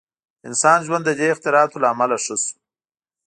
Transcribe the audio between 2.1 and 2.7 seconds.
ښه شو.